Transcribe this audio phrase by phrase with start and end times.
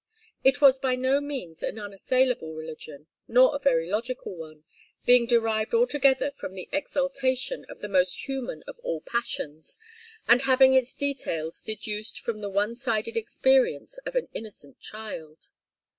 [0.43, 4.63] It was by no means an unassailable religion, nor a very logical one,
[5.05, 9.77] being derived altogether from the exaltation of the most human of all passions,
[10.27, 15.49] and having its details deduced from the one sided experience of an innocent child.